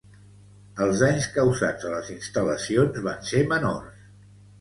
[0.85, 4.01] Els danys causats a les instal·lacions van ser menors.